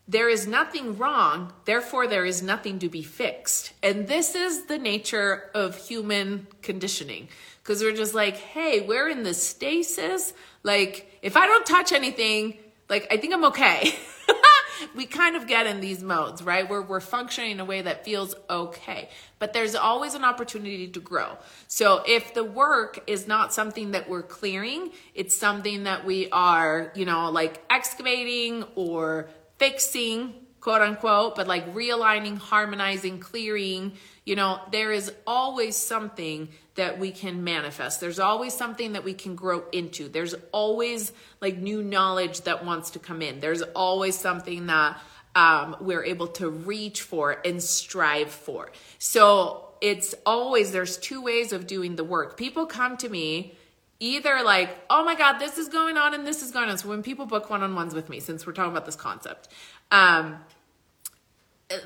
there 0.09 0.31
is 0.31 0.47
nothing 0.47 0.97
wrong, 0.97 1.53
therefore, 1.67 2.07
there 2.07 2.25
is 2.25 2.43
nothing 2.43 2.79
to 2.79 2.89
be 2.89 3.03
fixed. 3.03 3.75
And 3.83 4.09
this 4.09 4.35
is 4.35 4.65
the 4.65 4.79
nature 4.79 5.51
of 5.55 5.77
human 5.77 6.47
conditioning 6.63 7.29
because 7.63 7.83
we're 7.83 7.95
just 7.95 8.15
like, 8.15 8.39
hey, 8.39 8.81
we're 8.81 9.11
in 9.11 9.23
the 9.23 9.35
stasis. 9.35 10.33
Like, 10.63 11.19
if 11.21 11.37
I 11.37 11.47
don't 11.47 11.67
touch 11.67 11.93
anything, 11.93 12.57
like, 12.89 13.07
I 13.11 13.19
think 13.19 13.35
I'm 13.35 13.45
okay. 13.45 13.95
we 14.95 15.07
kind 15.07 15.37
of 15.37 15.47
get 15.47 15.67
in 15.67 15.81
these 15.81 16.03
modes, 16.03 16.43
right? 16.43 16.69
Where 16.69 16.83
we're 16.83 17.01
functioning 17.01 17.53
in 17.53 17.61
a 17.61 17.65
way 17.65 17.83
that 17.83 18.05
feels 18.05 18.35
okay. 18.49 19.09
But 19.39 19.53
there's 19.53 19.75
always 19.75 20.15
an 20.15 20.25
opportunity 20.25 20.89
to 20.89 21.01
grow. 21.01 21.39
So 21.67 22.03
if 22.07 22.35
the 22.35 22.45
work 22.45 23.05
is 23.07 23.27
not 23.27 23.55
something 23.55 23.93
that 23.93 24.09
we're 24.09 24.23
clearing, 24.23 24.91
it's 25.15 25.37
something 25.37 25.85
that 25.85 26.05
we 26.05 26.29
are, 26.31 26.93
you 26.95 27.05
know, 27.05 27.31
like 27.31 27.63
excavating 27.71 28.65
or 28.75 29.29
fixing, 29.59 30.35
quote 30.69 30.83
unquote, 30.83 31.35
but 31.35 31.47
like 31.47 31.75
realigning, 31.75 32.37
harmonizing, 32.37 33.19
clearing, 33.21 33.91
you 34.27 34.37
know, 34.37 34.61
there 34.71 34.93
is 34.93 35.11
always 35.27 35.75
something 35.75 36.47
that 36.75 36.99
we 36.99 37.11
can 37.11 37.43
manifest. 37.43 38.03
There's 38.03 38.19
always 38.19 38.53
something 38.53 38.93
that 38.93 39.03
we 39.03 39.15
can 39.15 39.35
grow 39.35 39.65
into. 39.73 40.11
There's 40.11 40.35
always 40.53 41.11
like 41.41 41.57
new 41.57 41.83
knowledge 41.83 42.43
that 42.43 42.67
wants 42.67 42.91
to 42.91 42.99
come 42.99 43.23
in. 43.23 43.41
There's 43.41 43.63
always 43.63 44.19
something 44.19 44.67
that 44.67 45.01
um, 45.35 45.75
we're 45.81 46.05
able 46.05 46.27
to 46.27 46.51
reach 46.51 47.01
for 47.01 47.39
and 47.47 47.63
strive 47.63 48.31
for. 48.31 48.71
So 48.99 49.71
it's 49.81 50.15
always, 50.27 50.71
there's 50.71 50.99
two 50.99 51.23
ways 51.23 51.55
of 51.55 51.67
doing 51.67 51.97
the 51.97 52.05
work. 52.05 52.37
People 52.37 52.67
come 52.67 52.99
to 52.99 53.09
me 53.09 53.57
either 54.01 54.43
like, 54.45 54.69
oh 54.91 55.03
my 55.03 55.15
God, 55.15 55.39
this 55.39 55.57
is 55.57 55.69
going 55.69 55.97
on 55.97 56.13
and 56.13 56.27
this 56.27 56.43
is 56.43 56.51
going 56.51 56.69
on. 56.69 56.77
So 56.77 56.91
when 56.91 57.03
people 57.03 57.25
book 57.25 57.49
one 57.49 57.63
on 57.63 57.75
ones 57.75 57.95
with 57.95 58.11
me, 58.11 58.21
since 58.21 58.47
we're 58.47 58.53
talking 58.53 58.71
about 58.71 58.85
this 58.85 58.97
concept, 58.97 59.49
um, 59.91 60.39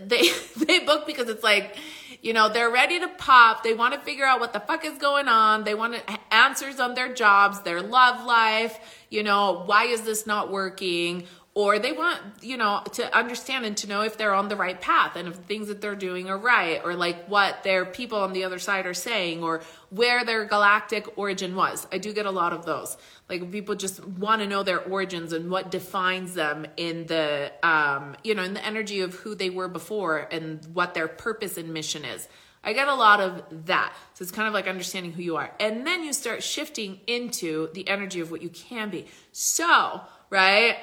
they 0.01 0.31
they 0.57 0.81
book 0.81 1.07
because 1.07 1.29
it's 1.29 1.43
like 1.43 1.77
you 2.21 2.33
know 2.33 2.49
they're 2.49 2.71
ready 2.71 3.01
to 3.01 3.09
pop. 3.09 3.63
They 3.65 3.75
want 3.75 3.95
to 3.95 4.01
figure 4.01 4.25
out 4.25 4.41
what 4.41 4.53
the 4.53 4.61
fuck 4.61 4.85
is 4.85 4.99
going 4.99 5.29
on. 5.29 5.65
They 5.65 5.75
want 5.75 5.97
answers 6.31 6.81
on 6.81 6.95
their 6.95 7.13
jobs 7.13 7.61
their 7.63 7.83
love 7.83 8.25
life. 8.25 8.79
You 9.11 9.23
know 9.23 9.63
why 9.67 9.85
is 9.85 10.03
this 10.03 10.27
not 10.27 10.51
working 10.51 11.27
or 11.55 11.79
they 11.79 11.93
want 11.93 12.19
you 12.41 12.57
know 12.57 12.83
to 12.93 13.17
understand 13.17 13.65
and 13.65 13.77
to 13.77 13.87
know 13.87 14.03
if 14.03 14.17
they're 14.17 14.35
on 14.35 14.49
the 14.49 14.57
right 14.57 14.81
path 14.81 15.17
and 15.17 15.29
if 15.29 15.35
things 15.35 15.69
that 15.69 15.81
they're 15.81 15.95
doing 15.95 16.29
are 16.29 16.39
right 16.39 16.81
or 16.85 16.95
like 16.95 17.27
what 17.27 17.63
their 17.63 17.85
people 17.85 18.19
on 18.19 18.33
the 18.33 18.45
other 18.45 18.59
side 18.59 18.87
are 18.87 18.95
saying 18.95 19.43
or 19.43 19.61
where 19.91 20.25
their 20.25 20.45
galactic 20.45 21.19
origin 21.19 21.55
was 21.55 21.87
i 21.93 21.99
do 21.99 22.13
get 22.13 22.27
a 22.27 22.31
lot 22.31 22.53
of 22.53 22.65
those 22.65 22.97
like 23.29 23.51
people 23.51 23.75
just 23.75 24.05
want 24.07 24.41
to 24.41 24.49
know 24.49 24.63
their 24.63 24.81
origins 24.81 25.33
and 25.33 25.51
what 25.51 25.71
defines 25.71 26.35
them 26.35 26.67
in 26.77 27.07
the 27.07 27.53
um 27.63 28.17
you 28.25 28.35
know 28.35 28.43
in 28.43 28.55
the 28.55 28.65
energy 28.65 29.01
of 29.01 29.15
who 29.15 29.35
they 29.35 29.51
were 29.51 29.69
before 29.69 30.27
and 30.31 30.65
what 30.73 30.95
their 30.95 31.09
purpose 31.09 31.59
and 31.59 31.73
mission 31.73 32.05
is 32.05 32.29
I 32.65 32.75
get 32.75 32.87
a 32.87 32.95
lot 32.95 33.21
of 33.21 33.67
that. 33.67 33.93
So 34.15 34.23
it's 34.23 34.31
kind 34.31 34.47
of 34.47 34.55
like 34.55 34.69
understanding 34.69 35.11
who 35.11 35.21
you 35.21 35.35
are. 35.35 35.51
And 35.59 35.85
then 35.85 36.05
you 36.05 36.13
start 36.13 36.45
shifting 36.45 37.01
into 37.09 37.73
the 37.73 37.89
energy 37.89 38.21
of 38.21 38.31
what 38.31 38.41
you 38.41 38.51
can 38.51 38.89
be. 38.89 39.07
So, 39.33 40.01
right? 40.31 40.77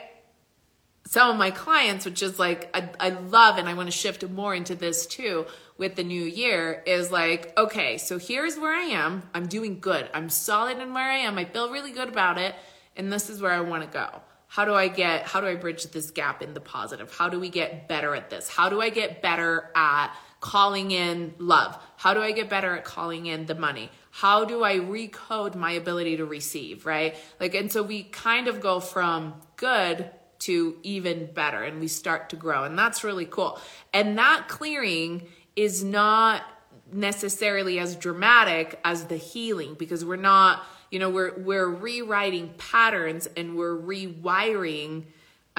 Some 1.09 1.31
of 1.31 1.37
my 1.37 1.49
clients, 1.49 2.05
which 2.05 2.21
is 2.21 2.37
like, 2.37 2.69
I, 2.71 2.87
I 2.99 3.09
love 3.09 3.57
and 3.57 3.67
I 3.67 3.73
want 3.73 3.87
to 3.87 3.91
shift 3.91 4.23
more 4.29 4.53
into 4.53 4.75
this 4.75 5.07
too 5.07 5.47
with 5.75 5.95
the 5.95 6.03
new 6.03 6.21
year, 6.21 6.83
is 6.85 7.09
like, 7.09 7.51
okay, 7.57 7.97
so 7.97 8.19
here's 8.19 8.59
where 8.59 8.75
I 8.75 8.83
am. 8.83 9.23
I'm 9.33 9.47
doing 9.47 9.79
good. 9.79 10.07
I'm 10.13 10.29
solid 10.29 10.77
in 10.77 10.93
where 10.93 11.09
I 11.09 11.17
am. 11.17 11.39
I 11.39 11.45
feel 11.45 11.71
really 11.71 11.91
good 11.93 12.09
about 12.09 12.37
it. 12.37 12.53
And 12.95 13.11
this 13.11 13.27
is 13.27 13.41
where 13.41 13.51
I 13.51 13.61
want 13.61 13.81
to 13.81 13.89
go. 13.89 14.21
How 14.49 14.65
do 14.65 14.75
I 14.75 14.87
get, 14.87 15.23
how 15.23 15.41
do 15.41 15.47
I 15.47 15.55
bridge 15.55 15.83
this 15.85 16.11
gap 16.11 16.43
in 16.43 16.53
the 16.53 16.59
positive? 16.59 17.11
How 17.11 17.27
do 17.27 17.39
we 17.39 17.49
get 17.49 17.87
better 17.87 18.13
at 18.13 18.29
this? 18.29 18.47
How 18.47 18.69
do 18.69 18.79
I 18.79 18.89
get 18.91 19.23
better 19.23 19.71
at 19.75 20.15
calling 20.41 20.91
in 20.91 21.33
love? 21.39 21.75
How 21.97 22.13
do 22.13 22.21
I 22.21 22.33
get 22.33 22.51
better 22.51 22.75
at 22.75 22.85
calling 22.85 23.25
in 23.25 23.47
the 23.47 23.55
money? 23.55 23.89
How 24.11 24.45
do 24.45 24.63
I 24.63 24.75
recode 24.75 25.55
my 25.55 25.71
ability 25.71 26.17
to 26.17 26.25
receive, 26.25 26.85
right? 26.85 27.15
Like, 27.39 27.55
and 27.55 27.71
so 27.71 27.81
we 27.81 28.03
kind 28.03 28.47
of 28.47 28.61
go 28.61 28.79
from 28.79 29.33
good 29.55 30.11
to 30.39 30.77
even 30.83 31.27
better 31.33 31.63
and 31.63 31.79
we 31.79 31.87
start 31.87 32.29
to 32.29 32.35
grow. 32.35 32.63
And 32.63 32.77
that's 32.77 33.03
really 33.03 33.25
cool. 33.25 33.59
And 33.93 34.17
that 34.17 34.47
clearing 34.47 35.27
is 35.55 35.83
not 35.83 36.43
necessarily 36.91 37.79
as 37.79 37.95
dramatic 37.95 38.79
as 38.83 39.05
the 39.05 39.17
healing 39.17 39.75
because 39.75 40.03
we're 40.03 40.15
not, 40.15 40.63
you 40.91 40.99
know, 40.99 41.09
we're 41.09 41.37
we're 41.39 41.67
rewriting 41.67 42.53
patterns 42.57 43.27
and 43.37 43.57
we're 43.57 43.77
rewiring 43.77 45.05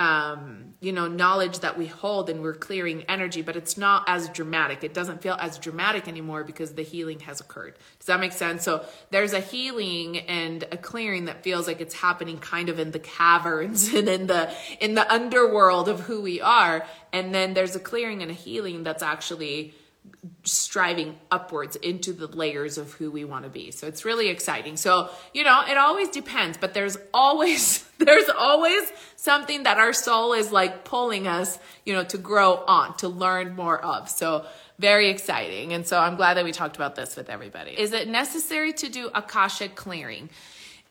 um, 0.00 0.72
you 0.80 0.92
know, 0.92 1.08
knowledge 1.08 1.58
that 1.58 1.76
we 1.76 1.84
hold 1.84 2.30
and 2.30 2.40
we're 2.40 2.54
clearing 2.54 3.04
energy, 3.06 3.42
but 3.42 3.54
it's 3.54 3.76
not 3.76 4.02
as 4.06 4.30
dramatic. 4.30 4.82
It 4.82 4.94
doesn't 4.94 5.20
feel 5.20 5.36
as 5.38 5.58
dramatic 5.58 6.08
anymore 6.08 6.42
because 6.42 6.72
the 6.72 6.82
healing 6.82 7.20
has 7.20 7.42
occurred. 7.42 7.74
Does 7.98 8.06
that 8.06 8.18
make 8.18 8.32
sense? 8.32 8.62
So 8.62 8.86
there's 9.10 9.34
a 9.34 9.40
healing 9.40 10.20
and 10.20 10.62
a 10.72 10.78
clearing 10.78 11.26
that 11.26 11.44
feels 11.44 11.66
like 11.66 11.82
it's 11.82 11.94
happening 11.94 12.38
kind 12.38 12.70
of 12.70 12.78
in 12.78 12.92
the 12.92 12.98
caverns 12.98 13.92
and 13.94 14.08
in 14.08 14.26
the 14.26 14.50
in 14.80 14.94
the 14.94 15.12
underworld 15.12 15.86
of 15.86 16.00
who 16.00 16.22
we 16.22 16.40
are. 16.40 16.86
And 17.12 17.34
then 17.34 17.52
there's 17.52 17.76
a 17.76 17.80
clearing 17.80 18.22
and 18.22 18.30
a 18.30 18.34
healing 18.34 18.82
that's 18.84 19.02
actually 19.02 19.74
striving 20.44 21.18
upwards 21.30 21.76
into 21.76 22.12
the 22.12 22.26
layers 22.26 22.78
of 22.78 22.92
who 22.92 23.10
we 23.10 23.24
want 23.24 23.44
to 23.44 23.50
be. 23.50 23.70
So 23.70 23.86
it's 23.86 24.04
really 24.04 24.28
exciting. 24.28 24.76
So, 24.76 25.10
you 25.34 25.44
know, 25.44 25.62
it 25.68 25.76
always 25.76 26.08
depends, 26.08 26.58
but 26.58 26.74
there's 26.74 26.96
always 27.12 27.84
there's 27.98 28.28
always 28.28 28.90
something 29.16 29.64
that 29.64 29.78
our 29.78 29.92
soul 29.92 30.32
is 30.32 30.50
like 30.50 30.84
pulling 30.84 31.26
us, 31.26 31.58
you 31.84 31.92
know, 31.92 32.04
to 32.04 32.18
grow 32.18 32.56
on, 32.56 32.96
to 32.98 33.08
learn 33.08 33.54
more 33.54 33.78
of. 33.78 34.08
So, 34.08 34.46
very 34.78 35.10
exciting. 35.10 35.74
And 35.74 35.86
so 35.86 35.98
I'm 35.98 36.16
glad 36.16 36.38
that 36.38 36.44
we 36.44 36.52
talked 36.52 36.74
about 36.74 36.96
this 36.96 37.14
with 37.14 37.28
everybody. 37.28 37.78
Is 37.78 37.92
it 37.92 38.08
necessary 38.08 38.72
to 38.72 38.88
do 38.88 39.10
Akashic 39.14 39.74
clearing? 39.74 40.30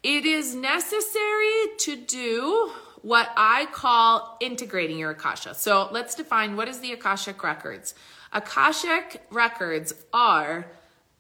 It 0.04 0.26
is 0.26 0.54
necessary 0.56 1.76
to 1.80 1.96
do 1.98 2.72
what 3.02 3.30
I 3.36 3.68
call 3.68 4.38
integrating 4.40 4.98
your 4.98 5.12
Akasha. 5.12 5.56
So 5.56 5.90
let's 5.92 6.16
define 6.16 6.56
what 6.56 6.68
is 6.68 6.80
the 6.80 6.92
Akashic 6.92 7.44
records. 7.44 7.94
Akashic 8.34 9.22
records 9.32 9.94
are 10.14 10.72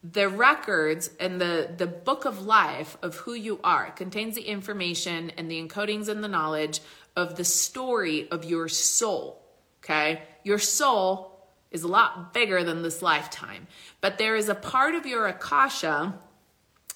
the 0.03 0.29
records 0.29 1.09
and 1.19 1.41
the, 1.41 1.69
the 1.75 1.88
book 1.88 2.25
of 2.25 2.45
life 2.45 2.97
of 3.01 3.16
who 3.17 3.34
you 3.34 3.59
are. 3.63 3.88
It 3.88 3.95
contains 3.95 4.35
the 4.35 4.44
information 4.44 5.31
and 5.31 5.50
the 5.50 5.62
encodings 5.62 6.07
and 6.07 6.23
the 6.23 6.28
knowledge 6.28 6.79
of 7.16 7.35
the 7.35 7.44
story 7.44 8.29
of 8.31 8.46
your 8.46 8.69
soul. 8.69 9.41
Okay? 9.84 10.22
Your 10.44 10.59
soul 10.59 11.38
is 11.72 11.84
a 11.84 11.88
lot 11.88 12.34
bigger 12.34 12.64
than 12.64 12.81
this 12.81 13.02
lifetime. 13.02 13.67
But 14.02 14.17
there 14.17 14.35
is 14.35 14.49
a 14.49 14.55
part 14.55 14.96
of 14.96 15.05
your 15.05 15.28
Akasha 15.28 16.17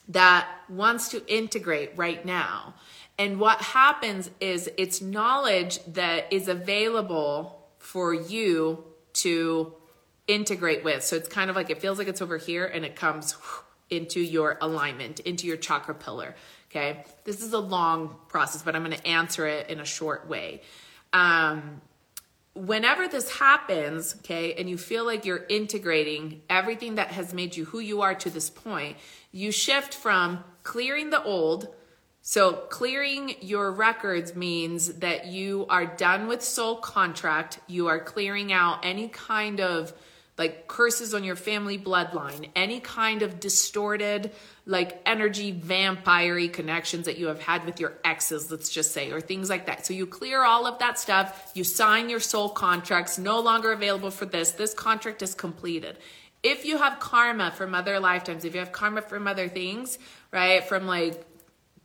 that 0.09 0.47
wants 0.69 1.09
to 1.09 1.25
integrate 1.33 1.91
right 1.95 2.25
now. 2.25 2.73
And 3.17 3.39
what 3.39 3.61
happens 3.61 4.29
is 4.39 4.69
it's 4.77 5.01
knowledge 5.01 5.79
that 5.85 6.31
is 6.33 6.47
available 6.47 7.59
for 7.77 8.13
you 8.13 8.83
to 9.13 9.73
integrate 10.27 10.83
with. 10.83 11.03
So 11.03 11.15
it's 11.15 11.27
kind 11.27 11.49
of 11.49 11.55
like 11.55 11.69
it 11.69 11.79
feels 11.79 11.97
like 11.97 12.07
it's 12.07 12.21
over 12.21 12.37
here 12.37 12.65
and 12.65 12.85
it 12.85 12.95
comes 12.95 13.35
into 13.89 14.19
your 14.19 14.57
alignment, 14.61 15.19
into 15.21 15.45
your 15.45 15.57
chakra 15.57 15.93
pillar. 15.93 16.35
Okay. 16.71 17.03
This 17.23 17.43
is 17.43 17.53
a 17.53 17.59
long 17.59 18.15
process, 18.29 18.63
but 18.63 18.75
I'm 18.75 18.83
going 18.83 18.97
to 18.97 19.07
answer 19.07 19.45
it 19.45 19.69
in 19.69 19.79
a 19.79 19.85
short 19.85 20.27
way. 20.27 20.61
Um, 21.11 21.81
whenever 22.55 23.07
this 23.07 23.29
happens, 23.29 24.15
okay, 24.19 24.53
and 24.53 24.69
you 24.69 24.77
feel 24.77 25.05
like 25.05 25.25
you're 25.25 25.45
integrating 25.49 26.41
everything 26.49 26.95
that 26.95 27.09
has 27.09 27.33
made 27.33 27.55
you 27.55 27.65
who 27.65 27.79
you 27.79 28.01
are 28.01 28.15
to 28.15 28.29
this 28.29 28.49
point, 28.49 28.97
you 29.31 29.51
shift 29.51 29.93
from 29.93 30.43
clearing 30.63 31.09
the 31.11 31.21
old 31.23 31.67
So, 32.25 32.53
clearing 32.53 33.35
your 33.41 33.69
records 33.69 34.33
means 34.33 34.93
that 34.99 35.25
you 35.25 35.65
are 35.67 35.85
done 35.85 36.29
with 36.29 36.41
soul 36.41 36.77
contract. 36.77 37.59
You 37.67 37.87
are 37.87 37.99
clearing 37.99 38.53
out 38.53 38.85
any 38.85 39.09
kind 39.09 39.59
of 39.59 39.91
like 40.37 40.69
curses 40.69 41.13
on 41.13 41.25
your 41.25 41.35
family 41.35 41.77
bloodline, 41.77 42.49
any 42.55 42.79
kind 42.79 43.23
of 43.23 43.41
distorted, 43.41 44.31
like 44.65 45.01
energy 45.05 45.51
vampire 45.51 46.47
connections 46.47 47.07
that 47.07 47.17
you 47.17 47.27
have 47.27 47.41
had 47.41 47.65
with 47.65 47.81
your 47.81 47.91
exes, 48.05 48.49
let's 48.49 48.69
just 48.69 48.93
say, 48.93 49.11
or 49.11 49.19
things 49.19 49.49
like 49.49 49.65
that. 49.65 49.85
So 49.85 49.93
you 49.93 50.07
clear 50.07 50.43
all 50.43 50.65
of 50.65 50.79
that 50.79 50.97
stuff, 50.97 51.51
you 51.53 51.65
sign 51.65 52.09
your 52.09 52.21
soul 52.21 52.47
contracts, 52.47 53.19
no 53.19 53.41
longer 53.41 53.73
available 53.73 54.11
for 54.11 54.25
this. 54.25 54.51
This 54.51 54.73
contract 54.73 55.21
is 55.21 55.35
completed. 55.35 55.97
If 56.41 56.63
you 56.63 56.77
have 56.77 57.01
karma 57.01 57.51
from 57.51 57.75
other 57.75 57.99
lifetimes, 57.99 58.45
if 58.45 58.53
you 58.53 58.61
have 58.61 58.71
karma 58.71 59.01
from 59.01 59.27
other 59.27 59.49
things, 59.49 59.99
right, 60.31 60.63
from 60.63 60.87
like 60.87 61.25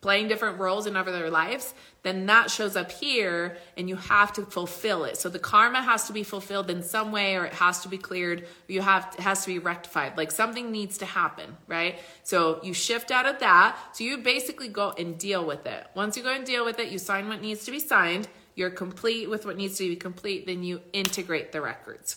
playing 0.00 0.28
different 0.28 0.58
roles 0.58 0.86
in 0.86 0.96
other 0.96 1.28
lives, 1.28 1.74
then 2.02 2.26
that 2.26 2.50
shows 2.50 2.76
up 2.76 2.92
here 2.92 3.56
and 3.76 3.88
you 3.88 3.96
have 3.96 4.32
to 4.32 4.42
fulfill 4.42 5.04
it. 5.04 5.16
So 5.16 5.28
the 5.28 5.38
karma 5.38 5.82
has 5.82 6.06
to 6.06 6.12
be 6.12 6.22
fulfilled 6.22 6.70
in 6.70 6.82
some 6.82 7.10
way 7.10 7.36
or 7.36 7.44
it 7.44 7.54
has 7.54 7.80
to 7.80 7.88
be 7.88 7.98
cleared. 7.98 8.46
You 8.68 8.80
have 8.82 9.12
it 9.18 9.22
has 9.22 9.42
to 9.42 9.48
be 9.48 9.58
rectified. 9.58 10.16
Like 10.16 10.30
something 10.30 10.70
needs 10.70 10.98
to 10.98 11.06
happen, 11.06 11.56
right? 11.66 11.98
So 12.22 12.60
you 12.62 12.74
shift 12.74 13.10
out 13.10 13.26
of 13.26 13.40
that. 13.40 13.76
So 13.92 14.04
you 14.04 14.18
basically 14.18 14.68
go 14.68 14.92
and 14.96 15.18
deal 15.18 15.44
with 15.44 15.66
it. 15.66 15.86
Once 15.94 16.16
you 16.16 16.22
go 16.22 16.32
and 16.32 16.44
deal 16.44 16.64
with 16.64 16.78
it, 16.78 16.90
you 16.90 16.98
sign 16.98 17.28
what 17.28 17.42
needs 17.42 17.64
to 17.64 17.72
be 17.72 17.80
signed. 17.80 18.28
You're 18.54 18.70
complete 18.70 19.28
with 19.28 19.46
what 19.46 19.56
needs 19.56 19.78
to 19.78 19.88
be 19.88 19.96
complete, 19.96 20.46
then 20.46 20.62
you 20.62 20.80
integrate 20.92 21.52
the 21.52 21.60
records. 21.60 22.16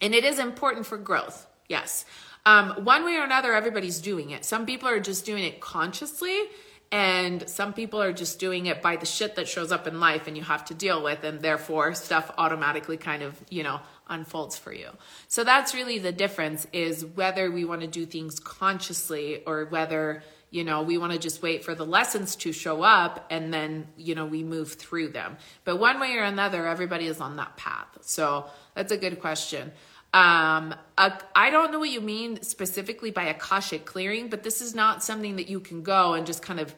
And 0.00 0.14
it 0.14 0.24
is 0.24 0.38
important 0.38 0.86
for 0.86 0.96
growth. 0.96 1.46
Yes. 1.68 2.04
Um, 2.44 2.84
one 2.84 3.04
way 3.04 3.16
or 3.16 3.24
another, 3.24 3.52
everybody's 3.52 4.00
doing 4.00 4.30
it. 4.30 4.44
Some 4.44 4.66
people 4.66 4.88
are 4.88 5.00
just 5.00 5.26
doing 5.26 5.42
it 5.42 5.60
consciously 5.60 6.44
and 6.92 7.48
some 7.48 7.72
people 7.72 8.00
are 8.00 8.12
just 8.12 8.38
doing 8.38 8.66
it 8.66 8.80
by 8.80 8.96
the 8.96 9.06
shit 9.06 9.34
that 9.36 9.48
shows 9.48 9.72
up 9.72 9.86
in 9.86 9.98
life 9.98 10.28
and 10.28 10.36
you 10.36 10.42
have 10.44 10.64
to 10.66 10.74
deal 10.74 11.02
with, 11.02 11.24
and 11.24 11.40
therefore 11.40 11.94
stuff 11.94 12.30
automatically 12.38 12.96
kind 12.96 13.22
of, 13.22 13.36
you 13.50 13.62
know, 13.62 13.80
unfolds 14.08 14.56
for 14.56 14.72
you. 14.72 14.88
So 15.26 15.42
that's 15.42 15.74
really 15.74 15.98
the 15.98 16.12
difference 16.12 16.66
is 16.72 17.04
whether 17.04 17.50
we 17.50 17.64
want 17.64 17.80
to 17.80 17.88
do 17.88 18.06
things 18.06 18.38
consciously 18.38 19.42
or 19.44 19.64
whether, 19.64 20.22
you 20.50 20.62
know, 20.62 20.82
we 20.82 20.96
want 20.96 21.12
to 21.12 21.18
just 21.18 21.42
wait 21.42 21.64
for 21.64 21.74
the 21.74 21.84
lessons 21.84 22.36
to 22.36 22.52
show 22.52 22.82
up 22.82 23.26
and 23.30 23.52
then, 23.52 23.88
you 23.96 24.14
know, 24.14 24.26
we 24.26 24.44
move 24.44 24.74
through 24.74 25.08
them. 25.08 25.38
But 25.64 25.78
one 25.78 25.98
way 25.98 26.14
or 26.14 26.22
another, 26.22 26.68
everybody 26.68 27.06
is 27.06 27.20
on 27.20 27.34
that 27.36 27.56
path. 27.56 27.88
So 28.02 28.46
that's 28.76 28.92
a 28.92 28.96
good 28.96 29.20
question. 29.20 29.72
Um, 30.16 30.74
I 30.96 31.50
don't 31.50 31.70
know 31.72 31.78
what 31.78 31.90
you 31.90 32.00
mean 32.00 32.42
specifically 32.42 33.10
by 33.10 33.24
Akashic 33.24 33.84
clearing, 33.84 34.30
but 34.30 34.42
this 34.42 34.62
is 34.62 34.74
not 34.74 35.04
something 35.04 35.36
that 35.36 35.50
you 35.50 35.60
can 35.60 35.82
go 35.82 36.14
and 36.14 36.26
just 36.26 36.40
kind 36.40 36.58
of 36.58 36.74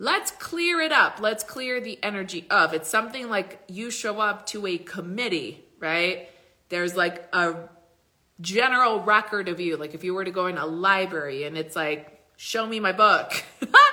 let's 0.00 0.32
clear 0.32 0.80
it 0.80 0.90
up. 0.90 1.20
Let's 1.20 1.44
clear 1.44 1.80
the 1.80 2.00
energy 2.02 2.46
of. 2.50 2.74
It's 2.74 2.88
something 2.88 3.28
like 3.28 3.62
you 3.68 3.92
show 3.92 4.18
up 4.18 4.46
to 4.46 4.66
a 4.66 4.76
committee, 4.76 5.64
right? 5.78 6.28
There's 6.68 6.96
like 6.96 7.28
a 7.32 7.68
general 8.40 8.98
record 9.02 9.48
of 9.48 9.60
you. 9.60 9.76
Like 9.76 9.94
if 9.94 10.02
you 10.02 10.12
were 10.12 10.24
to 10.24 10.32
go 10.32 10.46
in 10.46 10.58
a 10.58 10.66
library 10.66 11.44
and 11.44 11.56
it's 11.56 11.76
like, 11.76 12.20
show 12.36 12.66
me 12.66 12.80
my 12.80 12.90
book. 12.90 13.44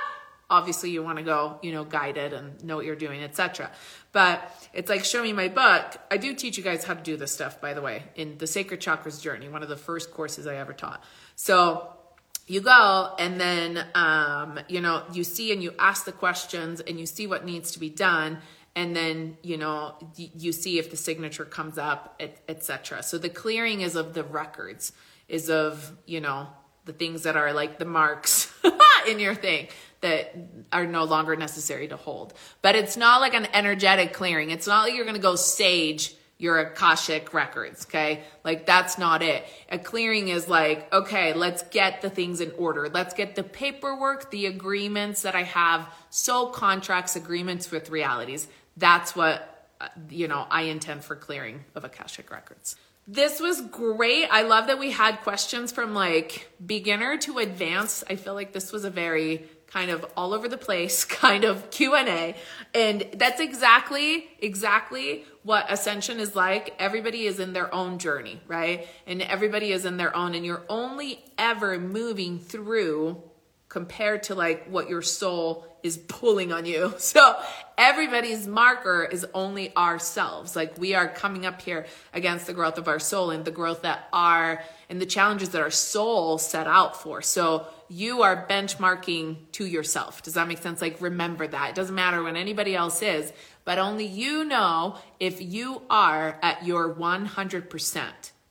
obviously 0.50 0.90
you 0.90 1.02
want 1.02 1.18
to 1.18 1.24
go 1.24 1.58
you 1.62 1.72
know 1.72 1.84
guided 1.84 2.32
and 2.32 2.62
know 2.64 2.76
what 2.76 2.84
you're 2.84 2.96
doing 2.96 3.22
etc 3.22 3.70
but 4.12 4.50
it's 4.72 4.88
like 4.88 5.04
show 5.04 5.22
me 5.22 5.32
my 5.32 5.48
book. 5.48 5.96
I 6.10 6.16
do 6.16 6.34
teach 6.34 6.56
you 6.56 6.64
guys 6.64 6.84
how 6.84 6.94
to 6.94 7.02
do 7.02 7.16
this 7.16 7.32
stuff 7.32 7.60
by 7.60 7.74
the 7.74 7.82
way 7.82 8.04
in 8.14 8.38
the 8.38 8.46
sacred 8.46 8.80
chakras 8.80 9.20
journey 9.20 9.48
one 9.48 9.62
of 9.62 9.68
the 9.68 9.76
first 9.76 10.10
courses 10.10 10.46
i 10.46 10.56
ever 10.56 10.72
taught. 10.72 11.02
So 11.36 11.92
you 12.46 12.60
go 12.62 13.14
and 13.18 13.40
then 13.40 13.86
um, 13.94 14.58
you 14.68 14.80
know 14.80 15.02
you 15.12 15.24
see 15.24 15.52
and 15.52 15.62
you 15.62 15.74
ask 15.78 16.04
the 16.04 16.12
questions 16.12 16.80
and 16.80 16.98
you 16.98 17.06
see 17.06 17.26
what 17.26 17.44
needs 17.44 17.72
to 17.72 17.78
be 17.78 17.90
done 17.90 18.38
and 18.74 18.96
then 18.96 19.36
you 19.42 19.56
know 19.56 19.94
you 20.16 20.52
see 20.52 20.78
if 20.78 20.90
the 20.90 20.96
signature 20.96 21.44
comes 21.44 21.78
up 21.78 22.20
etc 22.48 23.02
so 23.02 23.18
the 23.18 23.28
clearing 23.28 23.82
is 23.82 23.96
of 23.96 24.14
the 24.14 24.24
records 24.24 24.92
is 25.28 25.50
of 25.50 25.92
you 26.06 26.20
know 26.20 26.48
the 26.86 26.92
things 26.92 27.24
that 27.24 27.36
are 27.36 27.52
like 27.52 27.78
the 27.78 27.84
marks 27.84 28.52
in 29.08 29.18
your 29.18 29.34
thing 29.34 29.68
that 30.00 30.34
are 30.72 30.86
no 30.86 31.04
longer 31.04 31.34
necessary 31.36 31.88
to 31.88 31.96
hold. 31.96 32.32
But 32.62 32.76
it's 32.76 32.96
not 32.96 33.20
like 33.20 33.34
an 33.34 33.46
energetic 33.52 34.12
clearing. 34.12 34.50
It's 34.50 34.66
not 34.66 34.84
like 34.84 34.94
you're 34.94 35.04
going 35.04 35.16
to 35.16 35.22
go 35.22 35.36
sage 35.36 36.14
your 36.38 36.60
Akashic 36.60 37.34
records, 37.34 37.84
okay? 37.86 38.22
Like 38.44 38.64
that's 38.64 38.96
not 38.96 39.22
it. 39.22 39.44
A 39.70 39.78
clearing 39.78 40.28
is 40.28 40.48
like, 40.48 40.92
okay, 40.92 41.34
let's 41.34 41.64
get 41.64 42.00
the 42.00 42.10
things 42.10 42.40
in 42.40 42.52
order. 42.56 42.88
Let's 42.88 43.12
get 43.12 43.34
the 43.34 43.42
paperwork, 43.42 44.30
the 44.30 44.46
agreements 44.46 45.22
that 45.22 45.34
I 45.34 45.42
have, 45.42 45.92
soul 46.10 46.50
contracts, 46.50 47.16
agreements 47.16 47.72
with 47.72 47.90
realities. 47.90 48.46
That's 48.76 49.16
what, 49.16 49.68
uh, 49.80 49.88
you 50.10 50.28
know, 50.28 50.46
I 50.48 50.62
intend 50.62 51.02
for 51.02 51.16
clearing 51.16 51.64
of 51.74 51.84
Akashic 51.84 52.30
records. 52.30 52.76
This 53.10 53.40
was 53.40 53.62
great. 53.62 54.26
I 54.26 54.42
love 54.42 54.66
that 54.66 54.78
we 54.78 54.90
had 54.90 55.22
questions 55.22 55.72
from 55.72 55.94
like 55.94 56.50
beginner 56.64 57.16
to 57.18 57.38
advanced. 57.38 58.04
I 58.10 58.16
feel 58.16 58.34
like 58.34 58.52
this 58.52 58.70
was 58.70 58.84
a 58.84 58.90
very 58.90 59.48
kind 59.66 59.90
of 59.90 60.04
all 60.14 60.34
over 60.34 60.46
the 60.46 60.58
place 60.58 61.04
kind 61.06 61.44
of 61.44 61.70
Q&A 61.70 62.34
and 62.74 63.06
that's 63.14 63.40
exactly 63.40 64.28
exactly 64.40 65.24
what 65.42 65.70
ascension 65.70 66.20
is 66.20 66.34
like 66.34 66.74
everybody 66.78 67.26
is 67.26 67.38
in 67.38 67.52
their 67.52 67.72
own 67.74 67.98
journey 67.98 68.40
right 68.46 68.88
and 69.06 69.20
everybody 69.20 69.72
is 69.72 69.84
in 69.84 69.98
their 69.98 70.14
own 70.16 70.34
and 70.34 70.44
you're 70.44 70.64
only 70.70 71.22
ever 71.36 71.78
moving 71.78 72.38
through 72.38 73.22
compared 73.68 74.22
to 74.24 74.34
like 74.34 74.66
what 74.66 74.88
your 74.88 75.02
soul 75.02 75.66
is 75.82 75.96
pulling 75.96 76.52
on 76.52 76.64
you. 76.64 76.94
So 77.08 77.36
everybody's 77.76 78.46
marker 78.46 79.04
is 79.04 79.26
only 79.32 79.74
ourselves. 79.76 80.54
Like 80.56 80.78
we 80.78 80.94
are 80.94 81.08
coming 81.08 81.46
up 81.46 81.62
here 81.62 81.86
against 82.12 82.46
the 82.46 82.52
growth 82.52 82.76
of 82.76 82.88
our 82.88 82.98
soul 82.98 83.30
and 83.30 83.44
the 83.44 83.50
growth 83.50 83.82
that 83.82 84.08
our 84.12 84.62
and 84.90 85.00
the 85.00 85.06
challenges 85.06 85.50
that 85.50 85.62
our 85.62 85.70
soul 85.70 86.38
set 86.38 86.66
out 86.66 87.00
for. 87.00 87.22
So 87.22 87.66
you 87.88 88.22
are 88.22 88.46
benchmarking 88.48 89.36
to 89.52 89.64
yourself. 89.64 90.22
Does 90.22 90.34
that 90.34 90.48
make 90.48 90.58
sense? 90.58 90.82
Like 90.82 91.00
remember 91.00 91.46
that. 91.46 91.70
It 91.70 91.74
doesn't 91.74 91.94
matter 91.94 92.22
when 92.22 92.36
anybody 92.36 92.74
else 92.74 93.00
is, 93.02 93.32
but 93.64 93.78
only 93.78 94.06
you 94.06 94.44
know 94.44 94.96
if 95.20 95.40
you 95.40 95.82
are 95.88 96.38
at 96.42 96.66
your 96.66 96.94
100%. 96.94 98.02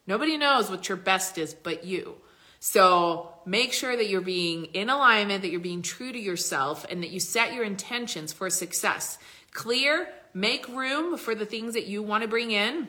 Nobody 0.08 0.38
knows 0.38 0.70
what 0.70 0.88
your 0.90 0.98
best 0.98 1.38
is 1.38 1.54
but 1.54 1.84
you. 1.84 2.16
So 2.60 3.34
make 3.46 3.74
sure 3.74 3.96
that 3.96 4.10
you're 4.10 4.22
being 4.22 4.66
in 4.66 4.90
alignment, 4.90 5.42
that 5.44 5.52
you're 5.52 5.60
being 5.60 5.82
true 5.82 6.12
to 6.12 6.20
yourself, 6.20 6.86
and 6.90 7.04
that 7.04 7.12
you 7.12 7.20
set 7.20 7.54
your 7.54 7.64
intentions 7.64 8.34
for 8.34 8.50
success. 8.50 9.18
Clear, 9.52 10.08
make 10.34 10.68
room 10.68 11.18
for 11.18 11.36
the 11.36 11.46
things 11.46 11.74
that 11.74 11.88
you 11.88 12.04
want 12.04 12.24
to 12.24 12.28
bring 12.28 12.52
in 12.52 12.88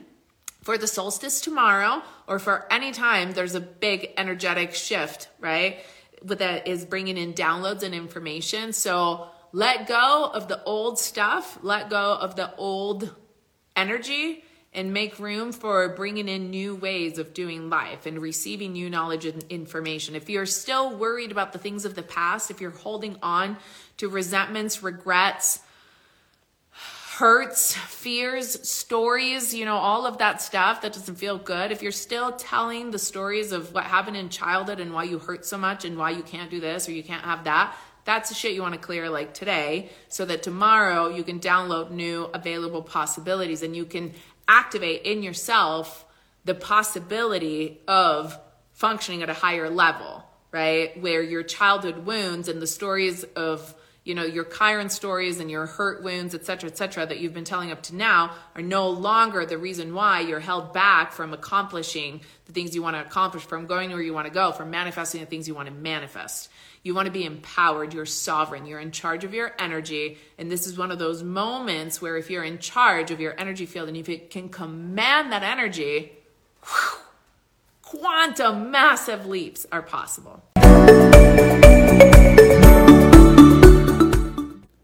for 0.63 0.77
the 0.77 0.87
solstice 0.87 1.41
tomorrow 1.41 2.03
or 2.27 2.39
for 2.39 2.71
any 2.71 2.93
time 2.93 3.33
there's 3.33 3.55
a 3.55 3.61
big 3.61 4.11
energetic 4.17 4.75
shift, 4.75 5.29
right? 5.41 5.79
With 6.23 6.41
that 6.41 6.67
is 6.67 6.85
bringing 6.85 7.17
in 7.17 7.33
downloads 7.33 7.83
and 7.83 7.95
information. 7.95 8.73
So 8.73 9.29
let 9.53 9.87
go 9.87 10.31
of 10.33 10.49
the 10.49 10.63
old 10.65 10.99
stuff, 10.99 11.59
let 11.63 11.89
go 11.89 12.15
of 12.21 12.37
the 12.37 12.55
old 12.57 13.15
energy 13.77 14.45
and 14.79 14.93
make 14.93 15.19
room 15.19 15.51
for 15.51 15.89
bringing 15.89 16.29
in 16.29 16.51
new 16.51 16.77
ways 16.77 17.19
of 17.19 17.35
doing 17.35 17.69
life 17.69 18.07
and 18.07 18.21
receiving 18.21 18.73
new 18.73 18.89
knowledge 18.89 19.27
and 19.27 19.43
information. 19.51 20.15
If 20.15 20.31
you're 20.31 20.47
still 20.47 20.97
worried 20.97 21.33
about 21.33 21.53
the 21.53 21.59
things 21.59 21.85
of 21.85 21.97
the 21.97 22.03
past, 22.03 22.49
if 22.51 22.61
you're 22.61 22.71
holding 22.71 23.17
on 23.21 23.57
to 23.97 24.09
resentments, 24.09 24.81
regrets, 24.81 25.61
hurts, 27.17 27.75
fears, 27.75 28.69
stories, 28.69 29.53
you 29.53 29.65
know, 29.65 29.75
all 29.75 30.07
of 30.07 30.19
that 30.19 30.41
stuff 30.41 30.83
that 30.83 30.93
doesn't 30.93 31.17
feel 31.17 31.37
good, 31.37 31.73
if 31.73 31.83
you're 31.83 31.91
still 31.91 32.31
telling 32.31 32.93
the 32.93 32.99
stories 33.01 33.51
of 33.51 33.75
what 33.75 33.83
happened 33.83 34.17
in 34.17 34.29
childhood 34.29 34.79
and 34.79 34.95
why 34.95 35.03
you 35.03 35.19
hurt 35.19 35.45
so 35.45 35.59
much 35.59 35.85
and 35.85 35.99
why 35.99 36.11
you 36.11 36.23
can't 36.23 36.53
do 36.53 36.61
this 36.61 36.89
or 36.89 36.93
you 36.93 37.03
can't 37.03 37.25
have 37.25 37.43
that, 37.43 37.75
that's 38.05 38.29
the 38.29 38.35
shit 38.37 38.55
you 38.55 38.63
want 38.63 38.75
to 38.75 38.81
clear 38.81 39.11
like 39.11 39.35
today 39.35 39.91
so 40.09 40.25
that 40.25 40.45
tomorrow 40.45 41.09
you 41.09 41.25
can 41.25 41.41
download 41.41 41.91
new 41.91 42.25
available 42.33 42.81
possibilities 42.81 43.65
and 43.65 43.75
you 43.75 43.85
can 43.85 44.15
activate 44.49 45.03
in 45.03 45.23
yourself 45.23 46.05
the 46.45 46.55
possibility 46.55 47.81
of 47.87 48.39
functioning 48.73 49.23
at 49.23 49.29
a 49.29 49.35
higher 49.35 49.69
level, 49.69 50.25
right? 50.51 51.01
Where 51.01 51.23
your 51.23 51.43
childhood 51.43 52.07
wounds 52.07 52.49
and 52.49 52.61
the 52.61 52.67
stories 52.67 53.25
of 53.25 53.75
you 54.05 54.15
know 54.15 54.25
your 54.25 54.45
Chiron 54.45 54.89
stories 54.89 55.39
and 55.39 55.51
your 55.51 55.67
hurt 55.67 56.03
wounds, 56.03 56.35
et 56.35 56.47
cetera, 56.47 56.71
et 56.71 56.79
cetera, 56.79 57.05
that 57.05 57.19
you've 57.19 57.35
been 57.35 57.45
telling 57.45 57.71
up 57.71 57.83
to 57.83 57.95
now 57.95 58.35
are 58.55 58.63
no 58.63 58.89
longer 58.89 59.45
the 59.45 59.59
reason 59.59 59.93
why 59.93 60.21
you're 60.21 60.41
held 60.41 60.73
back 60.73 61.13
from 61.13 61.35
accomplishing 61.35 62.23
the 62.47 62.53
things 62.53 62.75
you 62.75 62.83
want 62.83 62.97
to 62.97 63.03
accomplish, 63.03 63.43
from 63.43 63.67
going 63.67 63.91
where 63.91 64.01
you 64.01 64.15
want 64.15 64.27
to 64.27 64.33
go, 64.33 64.51
from 64.53 64.71
manifesting 64.71 65.21
the 65.21 65.27
things 65.27 65.47
you 65.47 65.55
want 65.55 65.69
to 65.69 65.75
manifest. 65.75 66.49
You 66.89 66.95
want 66.95 67.05
to 67.05 67.13
be 67.13 67.27
empowered. 67.27 67.93
You're 67.93 68.07
sovereign. 68.07 68.65
You're 68.65 68.81
in 68.81 68.93
charge 68.93 69.23
of 69.23 69.35
your 69.35 69.53
energy. 69.59 70.17
And 70.39 70.51
this 70.51 70.67
is 70.67 70.79
one 70.79 70.91
of 70.91 70.99
those 70.99 71.23
moments 71.23 72.01
where 72.01 72.17
if 72.17 72.31
you're 72.31 72.43
in 72.43 72.59
charge 72.61 73.11
of 73.11 73.21
your 73.21 73.39
energy 73.39 73.67
field 73.67 73.89
and 73.89 73.97
if 73.99 74.09
you 74.09 74.19
can 74.19 74.49
command 74.49 75.31
that 75.31 75.43
energy, 75.43 76.13
whew, 76.63 77.01
quantum 77.83 78.71
massive 78.71 79.27
leaps 79.27 79.67
are 79.71 79.83
possible. 79.83 80.43